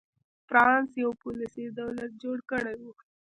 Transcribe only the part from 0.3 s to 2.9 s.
فرانسس یو پولیسي دولت جوړ کړی و.